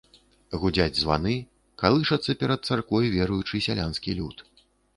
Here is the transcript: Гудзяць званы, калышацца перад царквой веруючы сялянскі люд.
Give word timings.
Гудзяць 0.61 0.99
званы, 1.01 1.33
калышацца 1.85 2.37
перад 2.41 2.61
царквой 2.73 3.13
веруючы 3.19 3.63
сялянскі 3.69 4.19
люд. 4.21 4.35